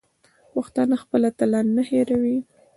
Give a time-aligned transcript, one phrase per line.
[0.53, 2.37] پښتانه خپل اتلان نه هېروي.